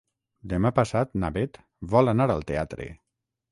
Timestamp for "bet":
1.37-1.61